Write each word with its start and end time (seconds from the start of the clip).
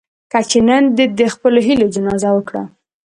کچې 0.31 0.59
نن 0.67 0.83
دې 0.95 1.05
د 1.19 1.21
خپلو 1.33 1.59
هيلو 1.67 1.87
جنازه 1.95 2.29
وکړه. 2.33 2.63